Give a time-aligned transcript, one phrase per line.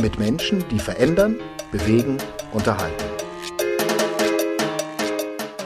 [0.00, 1.36] mit Menschen, die verändern,
[1.70, 2.16] bewegen,
[2.52, 3.04] unterhalten.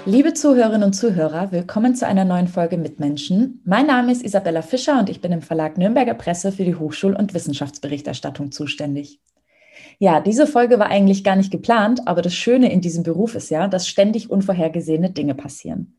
[0.04, 3.60] Liebe Zuhörerinnen und Zuhörer, willkommen zu einer neuen Folge Mitmenschen.
[3.64, 7.16] Mein Name ist Isabella Fischer und ich bin im Verlag Nürnberger Presse für die Hochschul-
[7.16, 9.20] und Wissenschaftsberichterstattung zuständig.
[9.98, 13.50] Ja, diese Folge war eigentlich gar nicht geplant, aber das Schöne in diesem Beruf ist
[13.50, 15.98] ja, dass ständig unvorhergesehene Dinge passieren.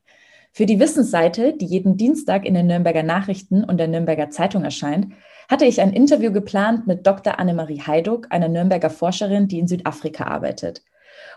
[0.52, 5.08] Für die Wissensseite, die jeden Dienstag in den Nürnberger Nachrichten und der Nürnberger Zeitung erscheint,
[5.48, 7.40] hatte ich ein Interview geplant mit Dr.
[7.40, 10.82] Annemarie Heiduck, einer Nürnberger Forscherin, die in Südafrika arbeitet.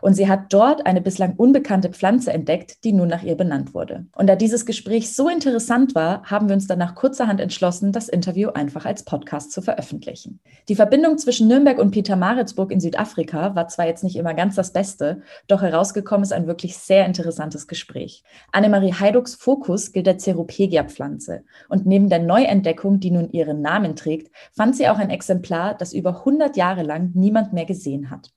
[0.00, 4.06] Und sie hat dort eine bislang unbekannte Pflanze entdeckt, die nun nach ihr benannt wurde.
[4.16, 8.08] Und da dieses Gespräch so interessant war, haben wir uns dann nach kurzerhand entschlossen, das
[8.08, 10.40] Interview einfach als Podcast zu veröffentlichen.
[10.68, 14.72] Die Verbindung zwischen Nürnberg und Pietermaritzburg in Südafrika war zwar jetzt nicht immer ganz das
[14.72, 18.22] Beste, doch herausgekommen ist ein wirklich sehr interessantes Gespräch.
[18.52, 21.42] Annemarie Heiducks Fokus gilt der Ceropegia-Pflanze.
[21.68, 25.92] Und neben der Neuentdeckung, die nun ihren Namen trägt, fand sie auch ein Exemplar, das
[25.92, 28.30] über 100 Jahre lang niemand mehr gesehen hat.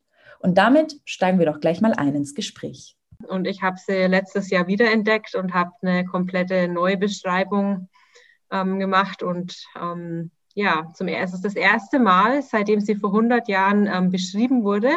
[0.44, 2.98] Und damit steigen wir doch gleich mal ein ins Gespräch.
[3.28, 7.90] Und ich habe sie letztes Jahr wiederentdeckt und habe eine komplette Neubeschreibung
[8.52, 9.24] ähm, gemacht.
[9.24, 14.66] Und ähm, ja, zum ersten, das erste Mal, seitdem sie vor 100 Jahren ähm, beschrieben
[14.66, 14.92] wurde,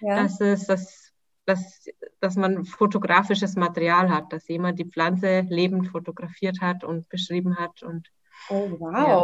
[0.00, 0.22] ja.
[0.22, 1.12] dass, es, dass,
[1.44, 1.88] dass,
[2.20, 7.82] dass man fotografisches Material hat, dass jemand die Pflanze lebend fotografiert hat und beschrieben hat.
[7.82, 8.10] Und
[8.48, 8.92] Oh, wow.
[8.92, 9.22] Ja.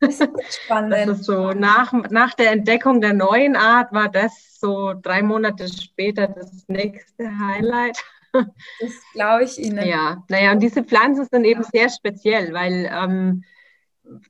[0.00, 0.92] Das ist spannend.
[0.92, 5.68] Das ist so, nach, nach der Entdeckung der neuen Art war das so drei Monate
[5.68, 7.98] später das nächste Highlight.
[8.32, 9.86] Das glaube ich Ihnen.
[9.86, 13.42] Ja, naja, und diese Pflanzen sind eben sehr speziell, weil ähm,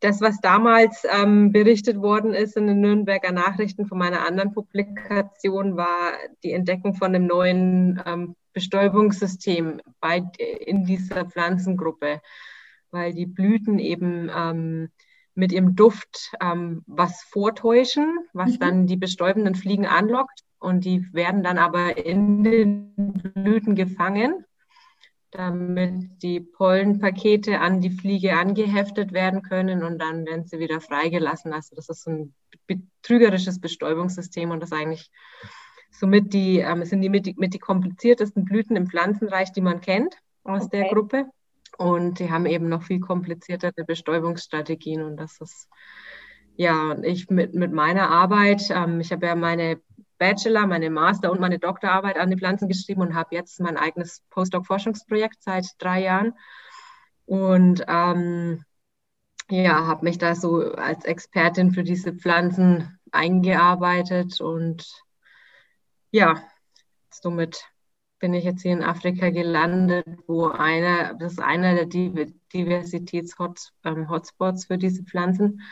[0.00, 5.76] das, was damals ähm, berichtet worden ist in den Nürnberger Nachrichten von meiner anderen Publikation,
[5.76, 6.12] war
[6.42, 10.22] die Entdeckung von einem neuen ähm, Bestäubungssystem bei,
[10.64, 12.20] in dieser Pflanzengruppe
[12.90, 14.90] weil die Blüten eben ähm,
[15.38, 18.58] mit ihrem Duft ähm, was vortäuschen, was mhm.
[18.58, 20.42] dann die bestäubenden Fliegen anlockt.
[20.58, 22.92] Und die werden dann aber in den
[23.34, 24.44] Blüten gefangen,
[25.30, 31.52] damit die Pollenpakete an die Fliege angeheftet werden können und dann werden sie wieder freigelassen.
[31.52, 32.34] Also das ist ein
[32.66, 35.08] betrügerisches Bestäubungssystem und das eigentlich
[35.92, 39.80] somit die, ähm, sind die mit, die mit die kompliziertesten Blüten im Pflanzenreich, die man
[39.80, 40.78] kennt aus okay.
[40.78, 41.26] der Gruppe.
[41.78, 45.00] Und die haben eben noch viel kompliziertere Bestäubungsstrategien.
[45.00, 45.68] Und das ist,
[46.56, 49.80] ja, ich mit, mit meiner Arbeit, ähm, ich habe ja meine
[50.18, 54.24] Bachelor, meine Master und meine Doktorarbeit an die Pflanzen geschrieben und habe jetzt mein eigenes
[54.30, 56.34] Postdoc-Forschungsprojekt seit drei Jahren.
[57.26, 58.64] Und ähm,
[59.48, 64.84] ja, habe mich da so als Expertin für diese Pflanzen eingearbeitet und
[66.10, 66.42] ja,
[67.10, 67.64] somit
[68.18, 74.66] bin ich jetzt hier in Afrika gelandet, wo einer, das ist einer der Diversitäts-Hotspots ähm,
[74.66, 75.62] für diese Pflanzen.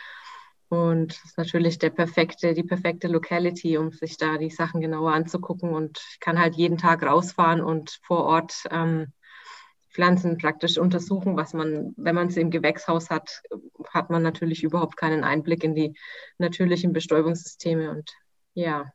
[0.68, 5.12] Und das ist natürlich der perfekte, die perfekte Locality, um sich da die Sachen genauer
[5.12, 5.74] anzugucken.
[5.74, 9.12] Und ich kann halt jeden Tag rausfahren und vor Ort ähm,
[9.90, 13.42] Pflanzen praktisch untersuchen, was man, wenn man sie im Gewächshaus hat,
[13.90, 15.94] hat man natürlich überhaupt keinen Einblick in die
[16.38, 17.90] natürlichen Bestäubungssysteme.
[17.90, 18.12] Und
[18.54, 18.92] ja,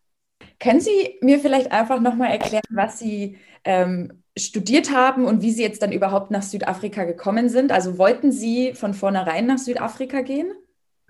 [0.60, 5.64] können Sie mir vielleicht einfach nochmal erklären, was Sie ähm, studiert haben und wie Sie
[5.64, 7.72] jetzt dann überhaupt nach Südafrika gekommen sind?
[7.72, 10.52] Also wollten Sie von vornherein nach Südafrika gehen?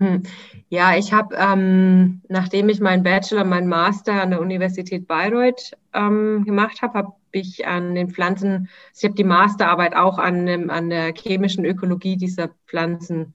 [0.02, 0.22] Hm.
[0.68, 6.42] Ja, ich habe, ähm, nachdem ich meinen Bachelor, meinen Master an der Universität Bayreuth ähm,
[6.44, 10.90] gemacht habe, habe ich an den Pflanzen, ich habe die Masterarbeit auch an, dem, an
[10.90, 13.34] der chemischen Ökologie dieser Pflanzen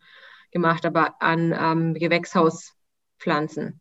[0.51, 3.79] gemacht, aber an ähm, Gewächshauspflanzen.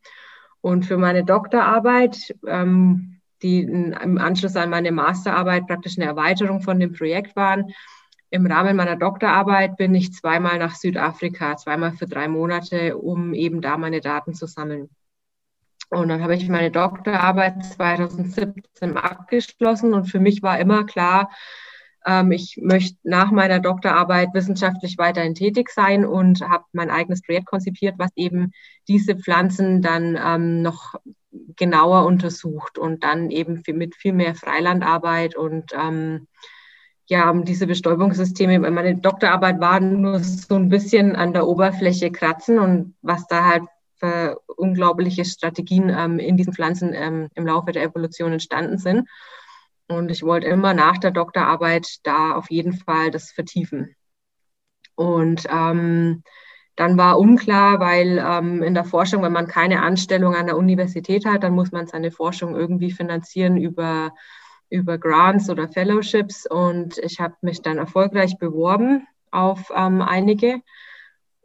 [0.67, 6.81] Und für meine Doktorarbeit, ähm, die im Anschluss an meine Masterarbeit praktisch eine Erweiterung von
[6.81, 7.73] dem Projekt waren,
[8.31, 13.61] im Rahmen meiner Doktorarbeit bin ich zweimal nach Südafrika, zweimal für drei Monate, um eben
[13.61, 14.91] da meine Daten zu sammeln.
[15.91, 21.31] Und dann habe ich meine Doktorarbeit 2017 abgeschlossen und für mich war immer klar,
[22.31, 27.97] ich möchte nach meiner Doktorarbeit wissenschaftlich weiterhin tätig sein und habe mein eigenes Projekt konzipiert,
[27.99, 28.53] was eben
[28.87, 30.95] diese Pflanzen dann ähm, noch
[31.57, 36.29] genauer untersucht und dann eben mit viel mehr Freilandarbeit und ähm,
[37.09, 42.95] ja, diese Bestäubungssysteme, meine Doktorarbeit war nur so ein bisschen an der Oberfläche kratzen und
[43.01, 43.63] was da halt
[43.97, 49.09] für unglaubliche Strategien ähm, in diesen Pflanzen ähm, im Laufe der Evolution entstanden sind.
[49.89, 53.95] Und ich wollte immer nach der Doktorarbeit da auf jeden Fall das vertiefen.
[54.97, 56.23] Und ähm,
[56.75, 61.25] dann war unklar, weil ähm, in der Forschung, wenn man keine Anstellung an der Universität
[61.25, 64.13] hat, dann muss man seine Forschung irgendwie finanzieren über,
[64.69, 66.47] über Grants oder Fellowships.
[66.47, 70.61] Und ich habe mich dann erfolgreich beworben auf ähm, einige.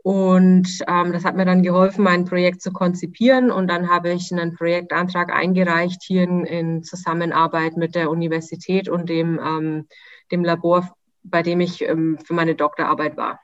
[0.03, 3.51] Und ähm, das hat mir dann geholfen, mein Projekt zu konzipieren.
[3.51, 9.09] Und dann habe ich einen Projektantrag eingereicht hier in, in Zusammenarbeit mit der Universität und
[9.09, 9.87] dem, ähm,
[10.31, 13.39] dem Labor, bei dem ich ähm, für meine Doktorarbeit war.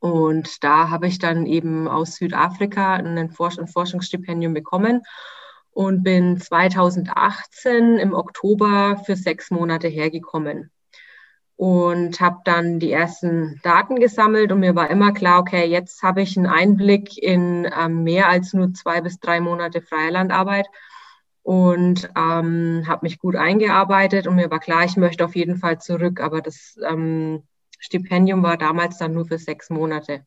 [0.00, 5.02] Und da habe ich dann eben aus Südafrika ein, Forsch ein Forschungsstipendium bekommen
[5.70, 10.70] und bin 2018 im Oktober für sechs Monate hergekommen
[11.56, 16.20] und habe dann die ersten Daten gesammelt und mir war immer klar, okay, jetzt habe
[16.20, 20.66] ich einen Einblick in ähm, mehr als nur zwei bis drei Monate Freilandarbeit
[21.42, 25.80] und ähm, habe mich gut eingearbeitet und mir war klar, ich möchte auf jeden Fall
[25.80, 27.44] zurück, aber das ähm,
[27.78, 30.26] Stipendium war damals dann nur für sechs Monate.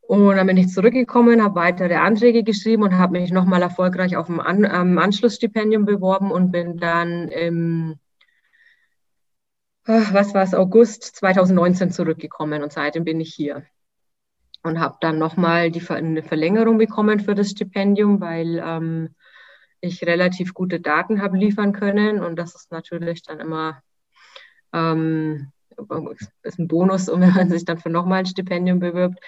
[0.00, 4.28] Und dann bin ich zurückgekommen, habe weitere Anträge geschrieben und habe mich nochmal erfolgreich auf
[4.28, 7.96] ein An ähm, Anschlussstipendium beworben und bin dann im,
[9.86, 13.64] was war es, August 2019 zurückgekommen und seitdem bin ich hier.
[14.62, 19.14] Und habe dann nochmal die, eine Verlängerung bekommen für das Stipendium, weil ähm,
[19.80, 23.80] ich relativ gute Daten habe liefern können und das ist natürlich dann immer
[24.72, 25.52] ähm,
[26.42, 29.20] ist ein Bonus, wenn man sich dann für nochmal ein Stipendium bewirbt.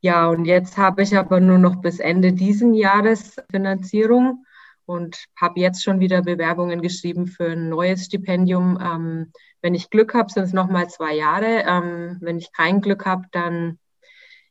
[0.00, 4.44] Ja, und jetzt habe ich aber nur noch bis Ende diesen Jahres Finanzierung
[4.88, 8.78] und habe jetzt schon wieder Bewerbungen geschrieben für ein neues Stipendium.
[8.80, 11.64] Ähm, wenn ich Glück habe, sind es nochmal zwei Jahre.
[11.66, 13.78] Ähm, wenn ich kein Glück habe, dann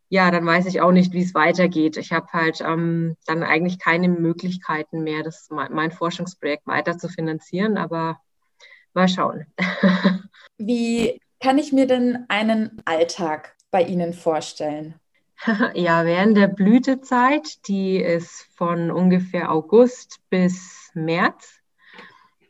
[0.09, 1.97] ja, dann weiß ich auch nicht, wie es weitergeht.
[1.97, 7.77] Ich habe halt ähm, dann eigentlich keine Möglichkeiten mehr, das mein Forschungsprojekt weiter zu finanzieren,
[7.77, 8.19] aber
[8.93, 9.47] mal schauen.
[10.57, 14.95] Wie kann ich mir denn einen Alltag bei Ihnen vorstellen?
[15.75, 21.61] Ja, während der Blütezeit, die ist von ungefähr August bis März,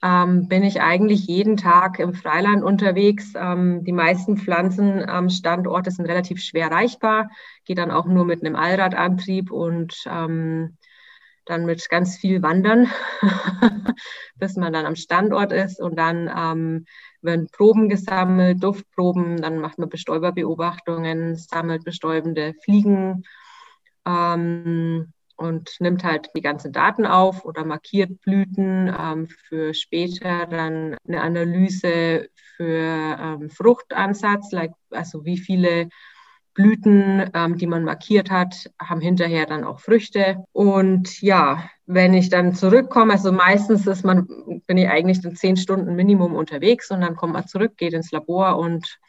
[0.04, 3.34] ähm, bin ich eigentlich jeden Tag im Freiland unterwegs.
[3.36, 7.30] Ähm, die meisten Pflanzen am Standort sind relativ schwer erreichbar,
[7.66, 10.78] geht dann auch nur mit einem Allradantrieb und ähm,
[11.46, 12.92] dann mit ganz viel Wandern,
[14.36, 16.86] bis man dann am Standort ist und dann ähm,
[17.22, 23.24] werden Proben gesammelt, Duftproben, dann macht man Bestäuberbeobachtungen, sammelt bestäubende Fliegen
[24.06, 30.98] ähm, und nimmt halt die ganzen Daten auf oder markiert Blüten ähm, für später dann
[31.08, 35.90] eine Analyse für ähm, Fruchtansatz, like, also wie viele
[36.58, 40.44] Blüten, ähm, die man markiert hat, haben hinterher dann auch Früchte.
[40.54, 44.28] Und ja, wenn ich dann zurückkomme, also meistens ist man,
[44.68, 48.12] bin ich eigentlich dann zehn Stunden Minimum unterwegs und dann kommt man zurück, geht ins
[48.12, 49.00] Labor und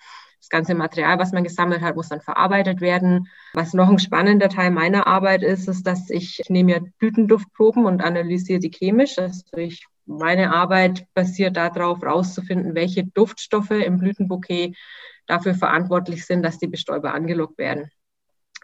[0.41, 3.29] das ganze Material, was man gesammelt hat, muss dann verarbeitet werden.
[3.55, 8.03] Was noch ein spannender Teil meiner Arbeit ist, ist, dass ich, nehme ja Blütenduftproben und
[8.03, 9.19] analysiere die chemisch.
[9.19, 14.75] Also ich, meine Arbeit basiert darauf, herauszufinden, welche Duftstoffe im Blütenbouquet
[15.27, 17.91] dafür verantwortlich sind, dass die Bestäuber angelockt werden.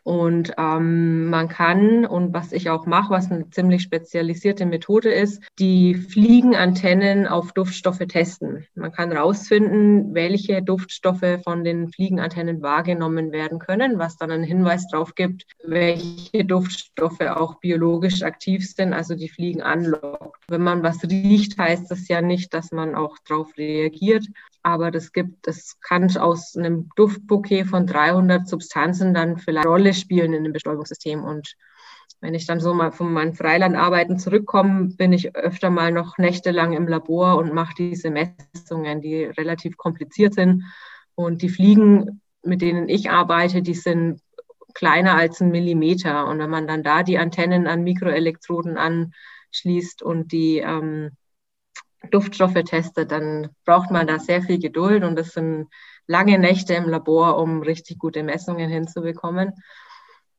[0.04, 5.43] Und ähm, man kann, und was ich auch mache, was eine ziemlich spezialisierte Methode ist,
[5.58, 8.67] die Fliegenantennen auf Duftstoffe testen.
[8.74, 14.86] Man kann herausfinden, welche Duftstoffe von den Fliegenantennen wahrgenommen werden können, was dann einen Hinweis
[14.88, 20.38] darauf gibt, welche Duftstoffe auch biologisch aktiv sind, also die Fliegen anlockt.
[20.48, 24.26] Wenn man was riecht, heißt das ja nicht, dass man auch darauf reagiert.
[24.64, 30.32] Aber das gibt, das kann aus einem Duftbouquet von 300 Substanzen dann vielleicht Rolle spielen
[30.32, 31.22] in dem Bestäubungssystem.
[31.22, 31.54] Und
[32.22, 36.72] wenn ich dann so mal von meinen Freilandarbeiten zurückkomme, bin ich öfter mal noch nächtelang
[36.72, 40.64] im Labor und mache diese Messungen, die relativ kompliziert sind.
[41.14, 44.22] Und die Fliegen, mit denen ich arbeite, die sind
[44.72, 46.26] kleiner als ein Millimeter.
[46.26, 51.10] Und wenn man dann da die Antennen an Mikroelektroden anschließt und die ähm,
[52.11, 55.69] Duftstoffe testet, dann braucht man da sehr viel Geduld und das sind
[56.06, 59.53] lange Nächte im Labor, um richtig gute Messungen hinzubekommen.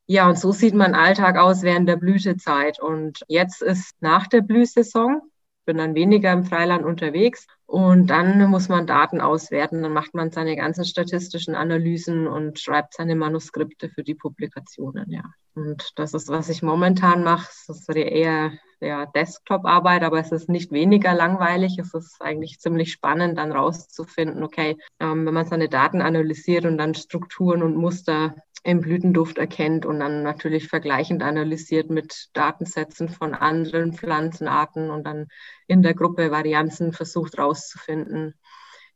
[0.08, 2.80] Ja, und so sieht mein Alltag aus während der Blütezeit.
[2.80, 5.22] Und jetzt ist nach der Blühsaison,
[5.66, 9.82] bin dann weniger im Freiland unterwegs und dann muss man Daten auswerten.
[9.82, 15.24] Dann macht man seine ganzen statistischen Analysen und schreibt seine Manuskripte für die Publikationen, ja.
[15.56, 17.48] Und das ist, was ich momentan mache.
[17.68, 21.80] Das ist eher ja, Desktop-Arbeit, aber es ist nicht weniger langweilig.
[21.80, 26.78] Es ist eigentlich ziemlich spannend, dann rauszufinden, okay, ähm, wenn man seine Daten analysiert und
[26.78, 33.36] dann Strukturen und Muster im Blütenduft erkennt und dann natürlich vergleichend analysiert mit Datensätzen von
[33.36, 35.28] anderen Pflanzenarten und dann
[35.68, 38.34] in der Gruppe Varianzen versucht rauszufinden.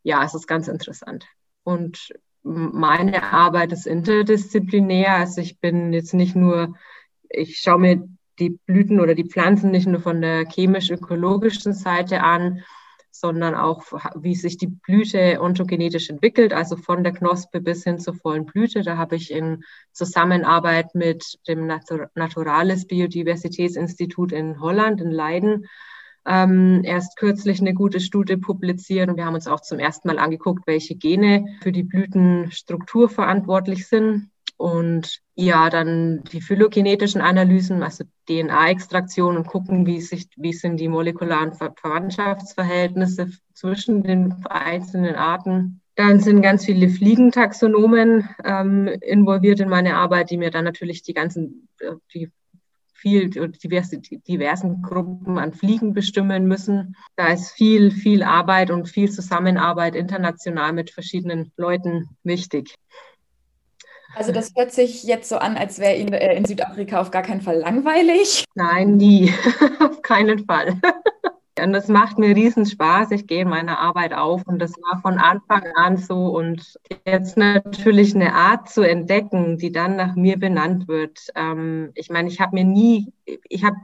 [0.01, 1.27] Ja, es ist ganz interessant.
[1.61, 2.09] Und
[2.41, 5.13] meine Arbeit ist interdisziplinär.
[5.13, 6.75] Also ich bin jetzt nicht nur,
[7.29, 8.09] ich schaue mir
[8.39, 12.63] die Blüten oder die Pflanzen nicht nur von der chemisch-ökologischen Seite an,
[13.11, 13.83] sondern auch,
[14.15, 18.81] wie sich die Blüte ontogenetisch entwickelt, also von der Knospe bis hin zur vollen Blüte.
[18.81, 25.67] Da habe ich in Zusammenarbeit mit dem Naturalis Biodiversitätsinstitut in Holland, in Leiden,
[26.25, 30.19] ähm, erst kürzlich eine gute Studie publiziert und wir haben uns auch zum ersten Mal
[30.19, 34.29] angeguckt, welche Gene für die Blütenstruktur verantwortlich sind.
[34.57, 40.89] Und ja, dann die phylogenetischen Analysen, also DNA-Extraktion und gucken, wie, sich, wie sind die
[40.89, 45.81] molekularen Ver Verwandtschaftsverhältnisse zwischen den einzelnen Arten.
[45.95, 51.13] Dann sind ganz viele Fliegentaxonomen ähm, involviert in meine Arbeit, die mir dann natürlich die
[51.13, 52.29] ganzen, äh, die
[52.93, 56.97] viel diverse, diversen Gruppen an Fliegen bestimmen müssen.
[57.15, 62.75] Da ist viel, viel Arbeit und viel Zusammenarbeit international mit verschiedenen Leuten wichtig.
[64.15, 67.21] Also das hört sich jetzt so an, als wäre Ihnen äh, in Südafrika auf gar
[67.21, 68.45] keinen Fall langweilig.
[68.55, 69.33] Nein, nie.
[69.79, 70.79] auf keinen Fall.
[71.63, 73.11] Und das macht mir riesen Spaß.
[73.11, 76.27] Ich gehe in meiner Arbeit auf und das war von Anfang an so.
[76.27, 81.19] Und jetzt natürlich eine Art zu entdecken, die dann nach mir benannt wird.
[81.35, 83.75] Ähm, ich meine, ich habe mir nie, ich habe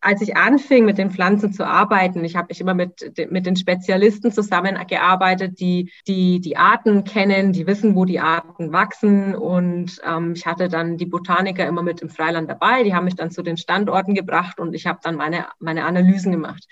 [0.00, 3.56] als ich anfing, mit den Pflanzen zu arbeiten, ich habe ich immer mit, mit den
[3.56, 9.34] Spezialisten zusammengearbeitet, die, die die Arten kennen, die wissen, wo die Arten wachsen.
[9.34, 12.84] Und ähm, ich hatte dann die Botaniker immer mit im Freiland dabei.
[12.84, 16.32] Die haben mich dann zu den Standorten gebracht und ich habe dann meine, meine Analysen
[16.32, 16.66] gemacht.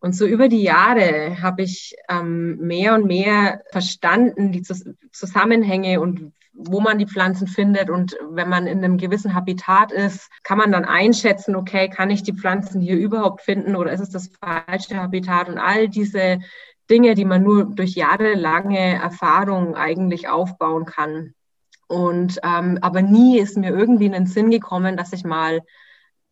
[0.00, 6.32] Und so über die Jahre habe ich ähm, mehr und mehr verstanden, die Zusammenhänge und
[6.52, 7.90] wo man die Pflanzen findet.
[7.90, 12.22] Und wenn man in einem gewissen Habitat ist, kann man dann einschätzen, okay, kann ich
[12.22, 15.48] die Pflanzen hier überhaupt finden oder ist es das falsche Habitat?
[15.48, 16.40] Und all diese
[16.90, 21.34] Dinge, die man nur durch jahrelange Erfahrung eigentlich aufbauen kann.
[21.88, 25.60] Und ähm, aber nie ist mir irgendwie in den Sinn gekommen, dass ich mal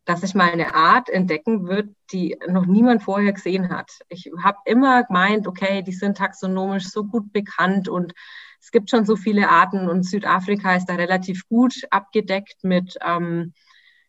[0.05, 3.91] dass ich mal eine Art entdecken wird, die noch niemand vorher gesehen hat.
[4.09, 8.13] Ich habe immer gemeint, okay, die sind taxonomisch so gut bekannt und
[8.61, 13.53] es gibt schon so viele Arten und Südafrika ist da relativ gut abgedeckt mit, ähm,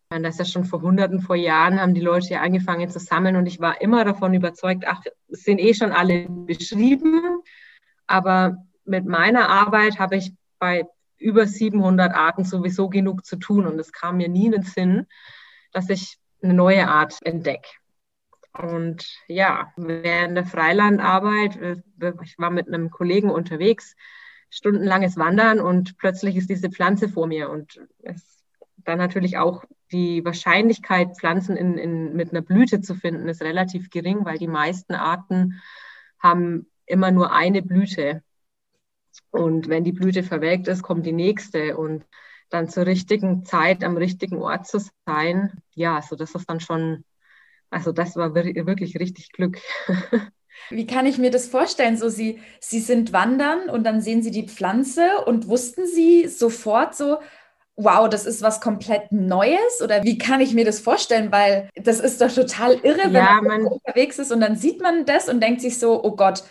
[0.09, 3.35] das ist ja schon vor Hunderten, vor Jahren haben die Leute ja angefangen zu sammeln
[3.35, 7.41] und ich war immer davon überzeugt, ach, es sind eh schon alle beschrieben,
[8.05, 10.85] aber mit meiner Arbeit habe ich bei
[11.17, 15.07] über 700 Arten sowieso genug zu tun und es kam mir nie in den Sinn,
[15.71, 17.69] dass ich eine neue Art entdecke.
[18.51, 21.81] Und ja, während der Freilandarbeit, äh,
[22.23, 23.95] ich war mit einem Kollegen unterwegs,
[24.53, 28.43] stundenlanges Wandern und plötzlich ist diese Pflanze vor mir und es
[28.83, 33.89] dann natürlich auch die Wahrscheinlichkeit, Pflanzen in, in, mit einer Blüte zu finden, ist relativ
[33.89, 35.61] gering, weil die meisten Arten
[36.19, 38.23] haben immer nur eine Blüte.
[39.31, 41.77] Und wenn die Blüte verwelkt ist, kommt die nächste.
[41.77, 42.05] Und
[42.49, 47.03] dann zur richtigen Zeit am richtigen Ort zu sein, ja, also das ist dann schon,
[47.69, 49.57] also das war wirklich richtig Glück.
[50.69, 51.97] Wie kann ich mir das vorstellen?
[51.97, 56.95] So, Sie, Sie sind wandern und dann sehen Sie die Pflanze und wussten Sie sofort
[56.95, 57.19] so,
[57.75, 59.81] wow, das ist was komplett Neues?
[59.83, 61.31] Oder wie kann ich mir das vorstellen?
[61.31, 64.81] Weil das ist doch total irre, wenn ja, man, man unterwegs ist und dann sieht
[64.81, 66.43] man das und denkt sich so, oh Gott,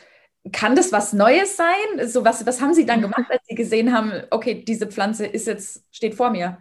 [0.50, 2.08] kann das was Neues sein?
[2.08, 5.46] So was, was haben Sie dann gemacht, als Sie gesehen haben, okay, diese Pflanze ist
[5.46, 6.58] jetzt, steht vor mir?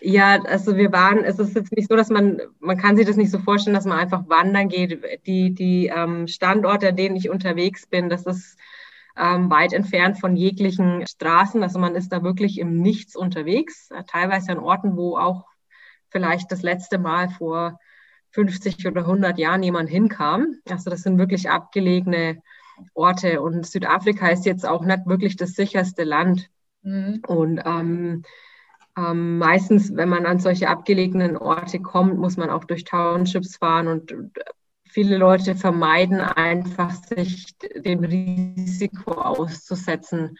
[0.00, 3.16] Ja, also wir waren, es ist jetzt nicht so, dass man, man kann sich das
[3.16, 5.02] nicht so vorstellen, dass man einfach wandern geht.
[5.26, 8.58] Die, die ähm, Standorte, an denen ich unterwegs bin, das ist
[9.16, 11.62] ähm, weit entfernt von jeglichen Straßen.
[11.62, 15.46] Also man ist da wirklich im Nichts unterwegs, teilweise an Orten, wo auch
[16.10, 17.78] vielleicht das letzte Mal vor
[18.30, 20.56] 50 oder 100 Jahren jemand hinkam.
[20.68, 22.42] Also das sind wirklich abgelegene
[22.92, 26.50] Orte und Südafrika ist jetzt auch nicht wirklich das sicherste Land.
[26.82, 27.22] Mhm.
[27.26, 28.22] Und ähm,
[28.96, 33.88] ähm, meistens, wenn man an solche abgelegenen Orte kommt, muss man auch durch Townships fahren
[33.88, 34.14] und
[34.84, 40.38] viele Leute vermeiden einfach, sich dem Risiko auszusetzen,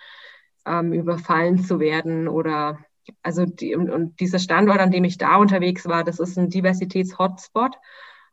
[0.64, 2.78] ähm, überfallen zu werden oder
[3.22, 6.48] also die, und, und, dieser Standort, an dem ich da unterwegs war, das ist ein
[6.48, 7.76] Diversitäts-Hotspot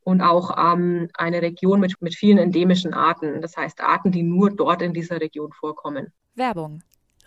[0.01, 3.41] und auch ähm, eine Region mit, mit vielen endemischen Arten.
[3.41, 6.11] Das heißt Arten, die nur dort in dieser Region vorkommen.
[6.35, 6.81] Werbung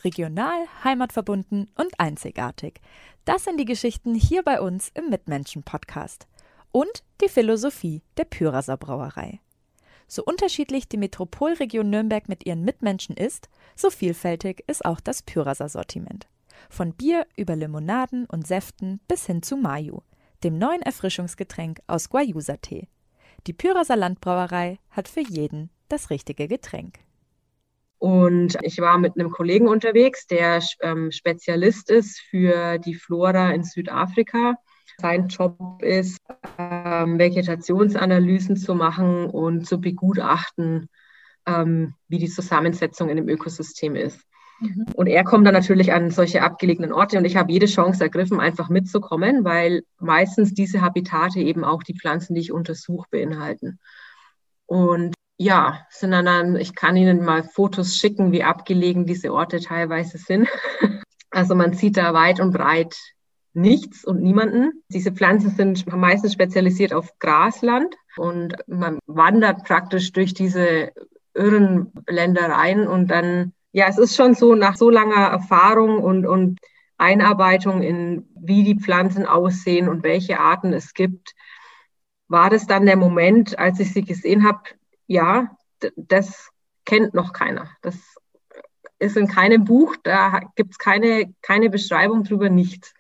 [0.05, 2.81] regional, heimatverbunden und einzigartig.
[3.25, 6.27] Das sind die Geschichten hier bei uns im Mitmenschen-Podcast.
[6.73, 9.41] Und die Philosophie der Pyraser Brauerei.
[10.09, 15.69] So unterschiedlich die Metropolregion Nürnberg mit ihren Mitmenschen ist, so vielfältig ist auch das Pyraser
[15.69, 16.29] Sortiment.
[16.71, 20.01] Von Bier über Limonaden und Säften bis hin zu Mayu,
[20.45, 22.89] dem neuen Erfrischungsgetränk aus Guayusa-Tee.
[23.47, 26.99] Die Pyraser Landbrauerei hat für jeden das richtige Getränk.
[27.99, 33.65] Und ich war mit einem Kollegen unterwegs, der ähm, Spezialist ist für die Flora in
[33.65, 34.57] Südafrika.
[34.99, 36.19] Sein Job ist,
[36.59, 40.89] ähm, Vegetationsanalysen zu machen und zu begutachten,
[41.47, 44.21] ähm, wie die Zusammensetzung in dem Ökosystem ist.
[44.61, 44.87] Mhm.
[44.95, 48.41] Und er kommt dann natürlich an solche abgelegenen Orte und ich habe jede Chance ergriffen,
[48.41, 53.79] einfach mitzukommen, weil meistens diese Habitate eben auch die Pflanzen, die ich untersuche, beinhalten.
[54.67, 59.61] Und ja, sind dann, dann, ich kann Ihnen mal Fotos schicken, wie abgelegen diese Orte
[59.61, 60.49] teilweise sind.
[61.31, 62.97] Also man sieht da weit und breit
[63.53, 64.83] nichts und niemanden.
[64.89, 70.93] Diese Pflanzen sind meistens spezialisiert auf Grasland und man wandert praktisch durch diese
[71.35, 76.59] irren Ländereien und dann, ja, es ist schon so nach so langer Erfahrung und, und
[76.97, 81.35] Einarbeitung in, wie die Pflanzen aussehen und welche Arten es gibt,
[82.29, 84.61] war das dann der Moment, als ich sie gesehen habe,
[85.07, 85.57] ja,
[85.97, 86.51] das
[86.85, 87.71] kennt noch keiner.
[87.83, 87.97] Das
[88.99, 92.95] ist in keinem Buch, da gibt es keine, keine Beschreibung drüber, nichts.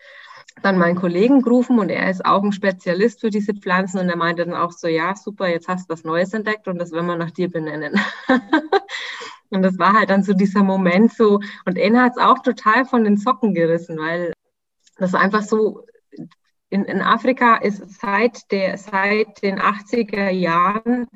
[0.62, 4.16] Dann meinen Kollegen gerufen und er ist auch ein Spezialist für diese Pflanzen und er
[4.16, 7.06] meinte dann auch so, ja, super, jetzt hast du was Neues entdeckt und das werden
[7.06, 8.00] wir nach dir benennen.
[9.50, 12.86] und das war halt dann so dieser Moment so, und er hat es auch total
[12.86, 14.32] von den Socken gerissen, weil
[14.98, 15.86] das einfach so,
[16.68, 21.06] in, in Afrika ist seit, der, seit den 80er Jahren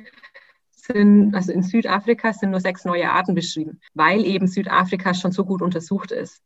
[0.82, 5.44] sind, also in Südafrika sind nur sechs neue Arten beschrieben, weil eben Südafrika schon so
[5.44, 6.42] gut untersucht ist.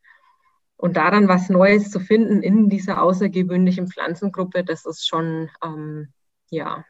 [0.77, 6.13] Und daran was Neues zu finden in dieser außergewöhnlichen Pflanzengruppe, das ist schon, ähm,
[6.51, 6.85] ja.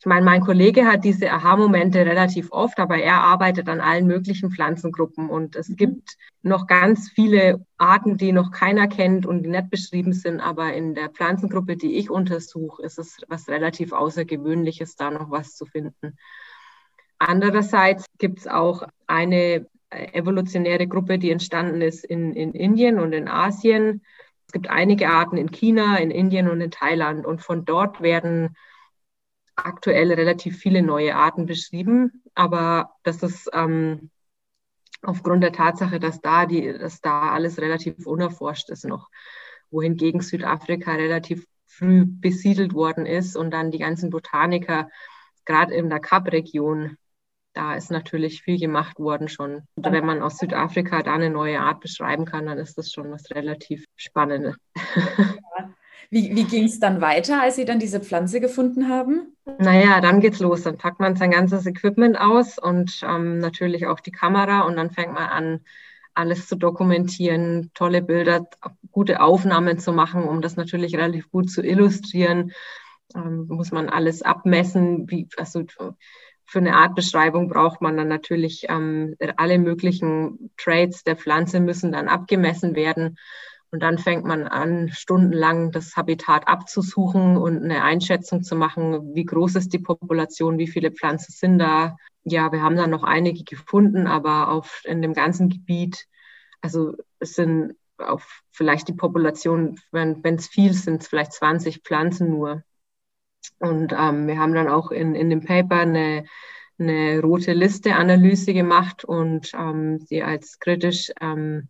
[0.00, 4.50] Ich meine, mein Kollege hat diese Aha-Momente relativ oft, aber er arbeitet an allen möglichen
[4.50, 5.76] Pflanzengruppen und es mhm.
[5.76, 10.74] gibt noch ganz viele Arten, die noch keiner kennt und die nicht beschrieben sind, aber
[10.74, 15.64] in der Pflanzengruppe, die ich untersuche, ist es was relativ Außergewöhnliches, da noch was zu
[15.64, 16.18] finden.
[17.18, 23.28] Andererseits gibt es auch eine evolutionäre Gruppe, die entstanden ist in, in Indien und in
[23.28, 24.02] Asien.
[24.46, 27.24] Es gibt einige Arten in China, in Indien und in Thailand.
[27.26, 28.56] Und von dort werden
[29.56, 32.22] aktuell relativ viele neue Arten beschrieben.
[32.34, 34.10] Aber das ist ähm,
[35.02, 39.08] aufgrund der Tatsache, dass da, die, dass da alles relativ unerforscht ist noch.
[39.70, 44.88] Wohingegen Südafrika relativ früh besiedelt worden ist und dann die ganzen Botaniker
[45.44, 46.96] gerade in der Kap-Region
[47.54, 49.62] da ist natürlich viel gemacht worden schon.
[49.76, 53.10] Und wenn man aus Südafrika da eine neue Art beschreiben kann, dann ist das schon
[53.10, 54.56] was relativ Spannendes.
[56.10, 59.34] Wie, wie ging es dann weiter, als Sie dann diese Pflanze gefunden haben?
[59.58, 60.62] Naja, dann geht's los.
[60.62, 64.90] Dann packt man sein ganzes Equipment aus und ähm, natürlich auch die Kamera und dann
[64.90, 65.60] fängt man an,
[66.14, 68.46] alles zu dokumentieren, tolle Bilder,
[68.92, 72.52] gute Aufnahmen zu machen, um das natürlich relativ gut zu illustrieren.
[73.16, 75.64] Ähm, muss man alles abmessen, wie, also
[76.46, 82.08] für eine Artbeschreibung braucht man dann natürlich ähm, alle möglichen Traits der Pflanze müssen dann
[82.08, 83.16] abgemessen werden.
[83.70, 89.24] Und dann fängt man an, stundenlang das Habitat abzusuchen und eine Einschätzung zu machen, wie
[89.24, 91.96] groß ist die Population, wie viele Pflanzen sind da.
[92.22, 96.06] Ja, wir haben da noch einige gefunden, aber auf, in dem ganzen Gebiet,
[96.60, 102.62] also es sind auf vielleicht die Population, wenn es viel sind, vielleicht 20 Pflanzen nur.
[103.58, 106.24] Und ähm, wir haben dann auch in, in dem Paper eine,
[106.78, 111.68] eine rote Liste-Analyse gemacht und ähm, sie als kritisch ähm,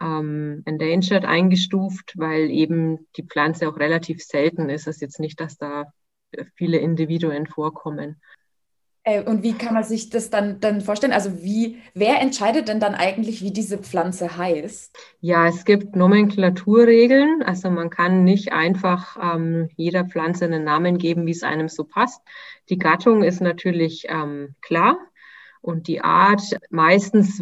[0.00, 4.86] ähm, endangered eingestuft, weil eben die Pflanze auch relativ selten ist.
[4.86, 5.92] Es ist jetzt nicht, dass da
[6.54, 8.20] viele Individuen vorkommen.
[9.06, 11.12] Äh, und wie kann man sich das dann, dann vorstellen?
[11.12, 14.98] Also wie, wer entscheidet denn dann eigentlich, wie diese Pflanze heißt?
[15.20, 17.42] Ja, es gibt Nomenklaturregeln.
[17.44, 21.84] Also man kann nicht einfach ähm, jeder Pflanze einen Namen geben, wie es einem so
[21.84, 22.20] passt.
[22.68, 24.98] Die Gattung ist natürlich ähm, klar.
[25.60, 27.40] Und die Art, meistens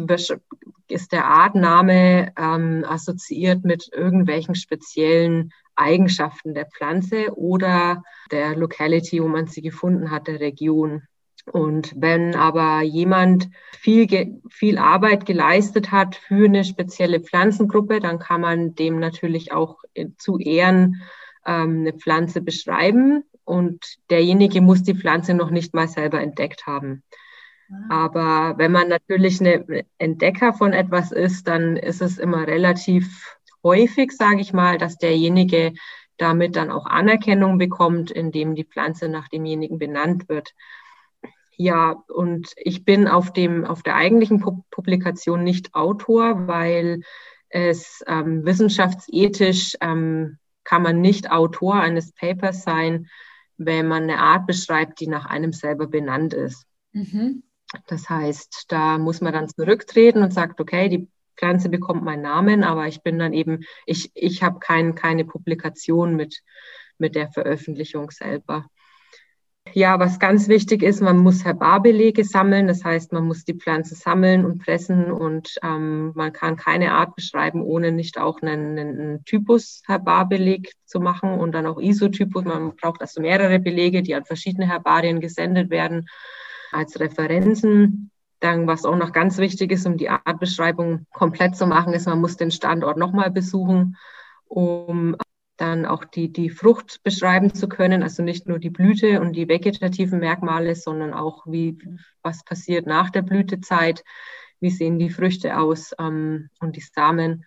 [0.87, 9.27] ist der Artname ähm, assoziiert mit irgendwelchen speziellen Eigenschaften der Pflanze oder der Locality, wo
[9.27, 11.03] man sie gefunden hat, der Region.
[11.51, 18.41] Und wenn aber jemand viel, viel Arbeit geleistet hat für eine spezielle Pflanzengruppe, dann kann
[18.41, 19.77] man dem natürlich auch
[20.17, 21.01] zu Ehren
[21.45, 27.03] ähm, eine Pflanze beschreiben und derjenige muss die Pflanze noch nicht mal selber entdeckt haben.
[27.89, 28.05] Ah.
[28.05, 34.11] Aber wenn man natürlich eine Entdecker von etwas ist, dann ist es immer relativ häufig,
[34.11, 35.73] sage ich mal, dass derjenige
[36.17, 40.53] damit dann auch Anerkennung bekommt, indem die Pflanze nach demjenigen benannt wird.
[41.57, 47.01] Ja, und ich bin auf dem, auf der eigentlichen Publikation nicht Autor, weil
[47.49, 53.07] es ähm, wissenschaftsethisch ähm, kann man nicht Autor eines Papers sein,
[53.57, 56.65] wenn man eine Art beschreibt, die nach einem selber benannt ist.
[56.91, 57.43] Mhm.
[57.87, 62.63] Das heißt, da muss man dann zurücktreten und sagt, okay, die Pflanze bekommt meinen Namen,
[62.63, 66.41] aber ich bin dann eben, ich, ich habe kein, keine Publikation mit,
[66.97, 68.65] mit der Veröffentlichung selber.
[69.77, 72.67] Ja, was ganz wichtig ist, man muss Herbarbelege sammeln.
[72.67, 77.13] Das heißt, man muss die Pflanze sammeln und pressen und ähm, man kann keine Art
[77.17, 82.45] beschreiben, ohne nicht auch einen, einen Typus Herbarbeleg zu machen und dann auch Isotypus.
[82.45, 86.07] Man braucht also mehrere Belege, die an verschiedene Herbarien gesendet werden
[86.71, 88.11] als Referenzen.
[88.39, 92.21] Dann, was auch noch ganz wichtig ist, um die Artbeschreibung komplett zu machen, ist, man
[92.21, 93.97] muss den Standort nochmal besuchen,
[94.47, 95.17] um
[95.57, 99.47] dann auch die, die Frucht beschreiben zu können, also nicht nur die Blüte und die
[99.47, 101.77] vegetativen Merkmale, sondern auch, wie,
[102.21, 104.03] was passiert nach der Blütezeit,
[104.59, 107.45] wie sehen die Früchte aus ähm, und die Samen.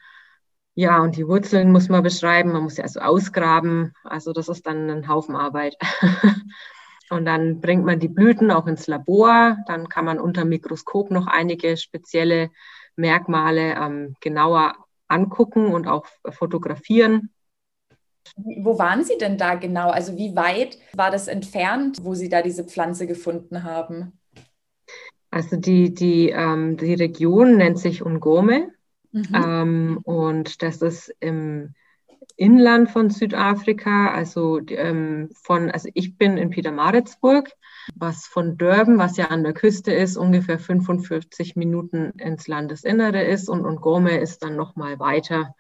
[0.75, 4.67] Ja, und die Wurzeln muss man beschreiben, man muss sie also ausgraben, also das ist
[4.67, 5.77] dann ein Haufen Arbeit.
[7.11, 11.27] und dann bringt man die Blüten auch ins Labor, dann kann man unter Mikroskop noch
[11.27, 12.51] einige spezielle
[12.97, 14.77] Merkmale ähm, genauer
[15.09, 17.31] angucken und auch fotografieren.
[18.37, 19.91] Wo waren Sie denn da genau?
[19.91, 24.19] Also wie weit war das entfernt, wo Sie da diese Pflanze gefunden haben?
[25.31, 28.71] Also die, die, ähm, die Region nennt sich Ungome
[29.13, 29.29] mhm.
[29.35, 31.75] ähm, und das ist im
[32.37, 37.51] Inland von Südafrika, also ähm, von, also ich bin in Pietermaritzburg,
[37.97, 43.49] was von Durban, was ja an der Küste ist, ungefähr 45 Minuten ins Landesinnere ist
[43.49, 45.55] und Ungome ist dann nochmal weiter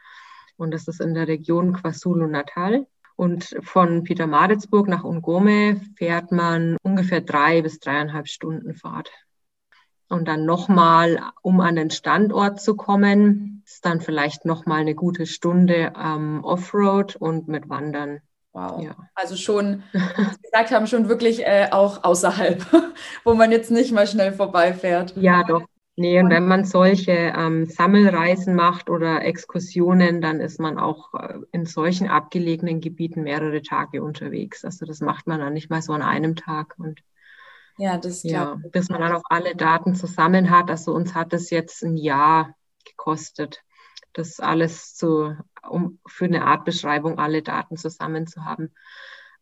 [0.58, 2.86] und das ist in der Region KwaZulu-Natal.
[3.16, 9.10] Und von Pietermaritzburg nach Ungome fährt man ungefähr drei bis dreieinhalb Stunden Fahrt.
[10.08, 15.26] Und dann nochmal, um an den Standort zu kommen, ist dann vielleicht nochmal eine gute
[15.26, 18.20] Stunde ähm, Offroad und mit Wandern.
[18.52, 18.82] Wow.
[18.82, 18.96] Ja.
[19.14, 22.64] Also schon, wie Sie gesagt haben, schon wirklich äh, auch außerhalb,
[23.24, 25.14] wo man jetzt nicht mal schnell vorbeifährt.
[25.16, 25.64] Ja, doch.
[26.00, 31.40] Nee, und wenn man solche ähm, Sammelreisen macht oder Exkursionen, dann ist man auch äh,
[31.50, 34.64] in solchen abgelegenen Gebieten mehrere Tage unterwegs.
[34.64, 36.76] Also das macht man dann nicht mal so an einem Tag.
[36.78, 37.00] Und
[37.78, 40.70] ja, das ja, bis man dann auch alle Daten zusammen hat.
[40.70, 43.64] Also uns hat es jetzt ein Jahr gekostet,
[44.12, 45.36] das alles zu,
[45.68, 48.72] um für eine Artbeschreibung alle Daten zusammen zu haben.